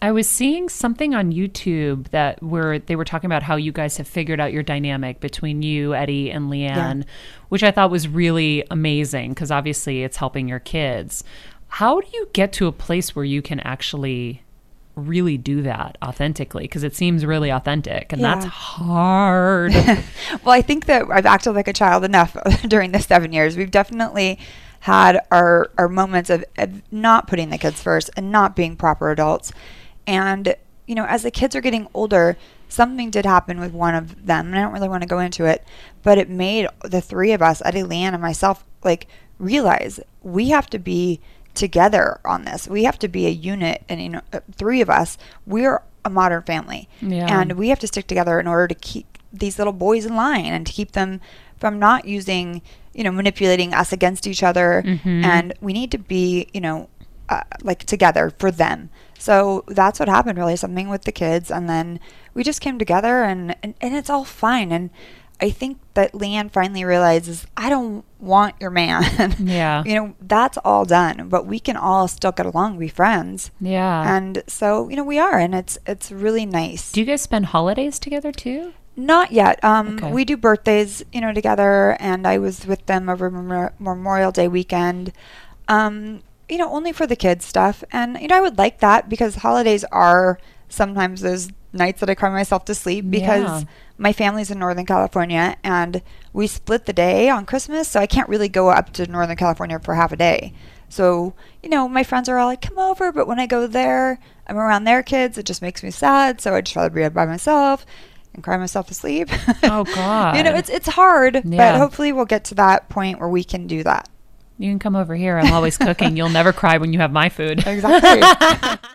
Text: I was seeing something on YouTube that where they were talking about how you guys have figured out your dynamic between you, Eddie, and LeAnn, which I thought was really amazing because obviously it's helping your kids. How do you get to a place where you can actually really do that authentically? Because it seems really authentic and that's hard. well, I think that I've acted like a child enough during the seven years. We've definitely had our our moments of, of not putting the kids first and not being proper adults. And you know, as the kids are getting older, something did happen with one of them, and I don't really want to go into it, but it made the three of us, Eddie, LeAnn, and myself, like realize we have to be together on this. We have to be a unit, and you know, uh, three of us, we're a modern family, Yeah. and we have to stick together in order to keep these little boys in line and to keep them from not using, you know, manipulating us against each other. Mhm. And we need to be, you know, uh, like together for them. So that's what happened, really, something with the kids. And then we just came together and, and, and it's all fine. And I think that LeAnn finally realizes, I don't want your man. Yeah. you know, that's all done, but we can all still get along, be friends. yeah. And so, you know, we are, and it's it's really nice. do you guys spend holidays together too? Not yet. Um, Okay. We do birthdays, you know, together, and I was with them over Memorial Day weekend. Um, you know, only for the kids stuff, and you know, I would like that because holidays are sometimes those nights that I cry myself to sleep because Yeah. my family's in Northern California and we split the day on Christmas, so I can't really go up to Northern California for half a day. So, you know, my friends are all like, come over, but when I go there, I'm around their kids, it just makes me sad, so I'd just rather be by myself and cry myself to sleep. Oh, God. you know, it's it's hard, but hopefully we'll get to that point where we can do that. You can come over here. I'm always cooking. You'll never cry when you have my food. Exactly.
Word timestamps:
I 0.00 0.12
was 0.12 0.28
seeing 0.28 0.68
something 0.68 1.12
on 1.12 1.32
YouTube 1.32 2.10
that 2.10 2.40
where 2.40 2.78
they 2.78 2.94
were 2.94 3.04
talking 3.04 3.26
about 3.26 3.42
how 3.42 3.56
you 3.56 3.72
guys 3.72 3.96
have 3.96 4.06
figured 4.06 4.38
out 4.38 4.52
your 4.52 4.62
dynamic 4.62 5.18
between 5.18 5.62
you, 5.62 5.92
Eddie, 5.92 6.30
and 6.30 6.48
LeAnn, 6.48 7.04
which 7.48 7.64
I 7.64 7.72
thought 7.72 7.90
was 7.90 8.06
really 8.06 8.62
amazing 8.70 9.30
because 9.30 9.50
obviously 9.50 10.04
it's 10.04 10.16
helping 10.16 10.46
your 10.46 10.60
kids. 10.60 11.24
How 11.66 12.00
do 12.00 12.06
you 12.14 12.28
get 12.32 12.52
to 12.54 12.68
a 12.68 12.72
place 12.72 13.16
where 13.16 13.24
you 13.24 13.42
can 13.42 13.58
actually 13.60 14.42
really 14.94 15.36
do 15.36 15.62
that 15.62 15.98
authentically? 16.00 16.62
Because 16.62 16.84
it 16.84 16.94
seems 16.94 17.26
really 17.26 17.50
authentic 17.50 18.12
and 18.12 18.22
that's 18.22 18.44
hard. 18.46 19.74
well, 20.44 20.54
I 20.54 20.62
think 20.62 20.84
that 20.84 21.10
I've 21.10 21.26
acted 21.26 21.54
like 21.54 21.66
a 21.66 21.72
child 21.72 22.04
enough 22.04 22.36
during 22.68 22.92
the 22.92 23.00
seven 23.00 23.32
years. 23.32 23.56
We've 23.56 23.68
definitely 23.68 24.38
had 24.78 25.18
our 25.32 25.72
our 25.76 25.88
moments 25.88 26.30
of, 26.30 26.44
of 26.56 26.82
not 26.92 27.26
putting 27.26 27.50
the 27.50 27.58
kids 27.58 27.82
first 27.82 28.10
and 28.16 28.30
not 28.30 28.54
being 28.54 28.76
proper 28.76 29.10
adults. 29.10 29.50
And 30.08 30.56
you 30.86 30.94
know, 30.94 31.04
as 31.04 31.22
the 31.22 31.30
kids 31.30 31.54
are 31.54 31.60
getting 31.60 31.86
older, 31.92 32.36
something 32.68 33.10
did 33.10 33.26
happen 33.26 33.60
with 33.60 33.72
one 33.72 33.94
of 33.94 34.24
them, 34.26 34.46
and 34.46 34.56
I 34.58 34.62
don't 34.62 34.72
really 34.72 34.88
want 34.88 35.02
to 35.02 35.08
go 35.08 35.18
into 35.18 35.44
it, 35.44 35.62
but 36.02 36.16
it 36.16 36.30
made 36.30 36.66
the 36.82 37.02
three 37.02 37.32
of 37.32 37.42
us, 37.42 37.60
Eddie, 37.62 37.82
LeAnn, 37.82 38.14
and 38.14 38.22
myself, 38.22 38.64
like 38.82 39.06
realize 39.38 40.00
we 40.22 40.48
have 40.48 40.68
to 40.70 40.78
be 40.78 41.20
together 41.52 42.20
on 42.24 42.44
this. 42.44 42.66
We 42.68 42.84
have 42.84 42.98
to 43.00 43.08
be 43.08 43.26
a 43.26 43.30
unit, 43.30 43.84
and 43.88 44.00
you 44.02 44.08
know, 44.08 44.20
uh, 44.32 44.40
three 44.56 44.80
of 44.80 44.88
us, 44.88 45.18
we're 45.46 45.82
a 46.06 46.10
modern 46.10 46.42
family, 46.42 46.88
Yeah. 47.02 47.26
and 47.40 47.52
we 47.52 47.68
have 47.68 47.80
to 47.80 47.86
stick 47.86 48.06
together 48.06 48.40
in 48.40 48.46
order 48.46 48.68
to 48.68 48.74
keep 48.74 49.18
these 49.30 49.58
little 49.58 49.74
boys 49.74 50.06
in 50.06 50.16
line 50.16 50.46
and 50.46 50.66
to 50.66 50.72
keep 50.72 50.92
them 50.92 51.20
from 51.58 51.78
not 51.78 52.06
using, 52.06 52.62
you 52.94 53.04
know, 53.04 53.10
manipulating 53.12 53.74
us 53.74 53.92
against 53.92 54.26
each 54.26 54.42
other. 54.42 54.82
Mhm. 54.86 55.22
And 55.24 55.52
we 55.60 55.74
need 55.74 55.90
to 55.90 55.98
be, 55.98 56.48
you 56.54 56.62
know, 56.62 56.88
uh, 57.28 57.42
like 57.62 57.84
together 57.84 58.32
for 58.38 58.50
them. 58.50 58.90
So 59.18 59.64
that's 59.68 59.98
what 59.98 60.08
happened, 60.08 60.38
really, 60.38 60.56
something 60.56 60.88
with 60.88 61.02
the 61.02 61.12
kids. 61.12 61.50
And 61.50 61.68
then 61.68 61.98
we 62.34 62.42
just 62.44 62.60
came 62.60 62.78
together 62.78 63.22
and, 63.24 63.56
and, 63.62 63.74
and 63.80 63.94
it's 63.96 64.08
all 64.10 64.24
fine. 64.24 64.70
And 64.70 64.90
I 65.40 65.50
think 65.50 65.78
that 65.94 66.12
LeAnn 66.12 66.50
finally 66.50 66.84
realizes, 66.84 67.46
I 67.56 67.68
don't 67.68 68.04
want 68.18 68.54
your 68.60 68.70
man. 68.70 69.34
Yeah. 69.38 69.82
you 69.84 69.94
know, 69.94 70.14
that's 70.20 70.58
all 70.64 70.84
done, 70.84 71.28
but 71.28 71.46
we 71.46 71.58
can 71.60 71.76
all 71.76 72.06
still 72.08 72.32
get 72.32 72.46
along, 72.46 72.78
be 72.78 72.88
friends. 72.88 73.50
yeah. 73.60 74.16
And 74.16 74.42
so, 74.46 74.88
you 74.88 74.96
know, 74.96 75.04
we 75.04 75.18
are, 75.18 75.38
and 75.38 75.54
it's 75.54 75.78
it's 75.86 76.10
really 76.12 76.46
nice. 76.46 76.90
do 76.92 77.00
you 77.00 77.06
guys 77.06 77.22
spend 77.22 77.46
holidays 77.46 77.98
together 77.98 78.32
too? 78.32 78.72
Not 78.96 79.30
yet. 79.30 79.62
Um, 79.62 79.96
Okay. 79.98 80.12
We 80.12 80.24
do 80.24 80.36
birthdays, 80.36 81.04
you 81.12 81.20
know, 81.20 81.32
together, 81.32 81.96
and 82.00 82.26
I 82.26 82.38
was 82.38 82.66
with 82.66 82.84
them 82.86 83.08
over 83.08 83.30
Memorial 83.78 84.32
Day 84.32 84.48
weekend. 84.48 85.12
Um, 85.68 86.22
you 86.48 86.58
know, 86.58 86.70
only 86.72 86.92
for 86.92 87.06
the 87.06 87.16
kids 87.16 87.44
stuff, 87.44 87.84
and 87.92 88.18
you 88.20 88.28
know, 88.28 88.36
I 88.36 88.40
would 88.40 88.58
like 88.58 88.78
that 88.80 89.08
because 89.08 89.36
holidays 89.36 89.84
are 89.92 90.38
sometimes 90.68 91.20
those 91.20 91.48
nights 91.72 92.00
that 92.00 92.08
I 92.10 92.14
cry 92.14 92.30
myself 92.30 92.64
to 92.66 92.74
sleep 92.74 93.10
because 93.10 93.62
Yeah. 93.62 93.68
my 93.98 94.12
family's 94.12 94.50
in 94.50 94.58
Northern 94.58 94.86
California 94.86 95.56
and 95.62 96.00
we 96.32 96.46
split 96.46 96.86
the 96.86 96.92
day 96.92 97.28
on 97.28 97.44
Christmas, 97.46 97.88
so 97.88 98.00
I 98.00 98.06
can't 98.06 98.28
really 98.28 98.48
go 98.48 98.70
up 98.70 98.92
to 98.94 99.06
Northern 99.06 99.36
California 99.36 99.78
for 99.78 99.94
half 99.94 100.12
a 100.12 100.16
day. 100.16 100.52
So, 100.88 101.34
you 101.62 101.68
know, 101.68 101.86
my 101.88 102.02
friends 102.04 102.28
are 102.30 102.38
all 102.38 102.46
like, 102.46 102.62
come 102.62 102.78
over, 102.78 103.12
but 103.12 103.26
when 103.26 103.38
I 103.38 103.46
go 103.46 103.66
there, 103.66 104.18
I'm 104.46 104.56
around 104.56 104.84
their 104.84 105.02
kids, 105.02 105.36
it 105.36 105.44
just 105.44 105.60
makes 105.60 105.82
me 105.82 105.90
sad, 105.90 106.40
so 106.40 106.54
I'd 106.54 106.64
just 106.64 106.76
rather 106.76 106.88
be 106.90 107.06
by 107.10 107.26
myself 107.26 107.84
and 108.32 108.42
cry 108.42 108.56
myself 108.56 108.86
to 108.88 108.94
sleep. 108.94 109.28
Oh, 109.64 109.84
God. 109.84 110.36
you 110.38 110.42
know, 110.42 110.54
it's 110.54 110.70
it's 110.70 110.88
hard, 110.88 111.42
but 111.44 111.76
hopefully 111.76 112.12
we'll 112.12 112.24
get 112.24 112.44
to 112.44 112.54
that 112.54 112.88
point 112.88 113.20
where 113.20 113.28
we 113.28 113.44
can 113.44 113.66
do 113.66 113.82
that. 113.84 114.08
You 114.58 114.70
can 114.70 114.80
come 114.80 114.96
over 114.96 115.14
here. 115.14 115.38
I'm 115.38 115.52
always 115.52 115.78
cooking. 115.78 116.16
You'll 116.16 116.28
never 116.28 116.52
cry 116.52 116.78
when 116.78 116.92
you 116.92 116.98
have 116.98 117.12
my 117.12 117.28
food. 117.28 117.64
Exactly. 117.66 118.78